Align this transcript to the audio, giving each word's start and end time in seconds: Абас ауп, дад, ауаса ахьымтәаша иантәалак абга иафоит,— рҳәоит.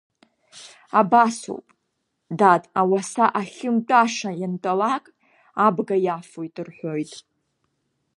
Абас 0.99 1.37
ауп, 1.51 1.67
дад, 2.39 2.63
ауаса 2.79 3.25
ахьымтәаша 3.39 4.31
иантәалак 4.41 5.05
абга 5.65 5.95
иафоит,— 6.05 6.55
рҳәоит. 6.67 7.13